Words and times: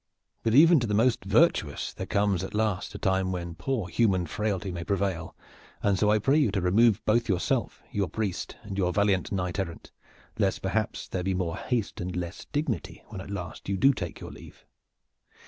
But 0.41 0.55
even 0.55 0.79
to 0.79 0.87
the 0.87 0.95
most 0.95 1.23
virtuous 1.25 1.93
there 1.93 2.07
comes 2.07 2.43
at 2.43 2.55
last 2.55 2.95
a 2.95 2.97
time 2.97 3.31
when 3.31 3.53
poor 3.53 3.87
human 3.87 4.25
frailty 4.25 4.71
may 4.71 4.83
prevail, 4.83 5.35
and 5.83 5.99
so 5.99 6.09
I 6.09 6.17
pray 6.17 6.39
you 6.39 6.49
to 6.53 6.59
remove 6.59 7.05
both 7.05 7.29
yourself, 7.29 7.83
your 7.91 8.09
priest 8.09 8.57
and 8.63 8.79
your 8.79 8.91
valiant 8.93 9.31
knight 9.31 9.59
errant, 9.59 9.91
lest 10.39 10.63
perhaps 10.63 11.07
there 11.07 11.21
be 11.21 11.35
more 11.35 11.55
haste 11.55 12.01
and 12.01 12.15
less 12.15 12.45
dignity 12.45 13.03
when 13.09 13.21
at 13.21 13.29
last 13.29 13.69
you 13.69 13.77
do 13.77 13.93
take 13.93 14.19
your 14.19 14.31
leave. 14.31 14.65